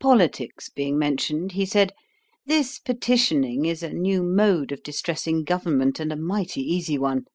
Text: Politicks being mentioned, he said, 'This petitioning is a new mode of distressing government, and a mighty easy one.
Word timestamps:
Politicks 0.00 0.68
being 0.74 0.98
mentioned, 0.98 1.52
he 1.52 1.64
said, 1.64 1.92
'This 2.46 2.80
petitioning 2.80 3.64
is 3.64 3.80
a 3.80 3.92
new 3.92 4.24
mode 4.24 4.72
of 4.72 4.82
distressing 4.82 5.44
government, 5.44 6.00
and 6.00 6.12
a 6.12 6.16
mighty 6.16 6.62
easy 6.62 6.98
one. 6.98 7.26